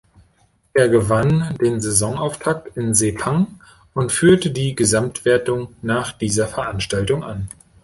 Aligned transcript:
Er 0.73 0.89
gewann 0.89 1.55
den 1.61 1.79
Saisonauftakt 1.79 2.75
in 2.75 2.95
Sepang 2.95 3.59
und 3.93 4.11
führte 4.11 4.49
die 4.49 4.73
Gesamtwertung 4.73 5.75
nach 5.83 6.11
dieser 6.11 6.47
Veranstaltung 6.47 7.23
an. 7.23 7.49